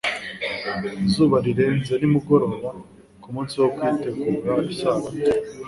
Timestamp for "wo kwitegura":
3.61-4.53